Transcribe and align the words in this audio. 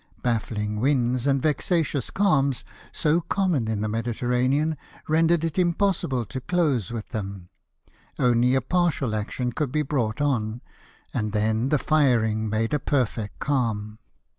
Baflling 0.23 0.79
winds 0.79 1.27
and 1.27 1.39
vexatious 1.43 2.09
calms, 2.09 2.65
so 2.91 3.21
common 3.21 3.67
in 3.67 3.81
the 3.81 3.87
Mediter 3.87 4.29
ranean, 4.29 4.75
rendered 5.07 5.43
it 5.43 5.53
iijcipossible 5.57 6.27
to 6.29 6.41
close 6.41 6.89
with 6.91 7.09
them; 7.09 7.49
only 8.17 8.55
a 8.55 8.61
partial 8.61 9.13
action 9.13 9.51
could 9.51 9.71
be 9.71 9.83
brought 9.83 10.19
on, 10.19 10.61
and 11.13 11.33
then 11.33 11.69
the 11.69 11.77
firing 11.77 12.49
made 12.49 12.73
a 12.73 12.79
perfect 12.79 13.37
calm. 13.37 13.99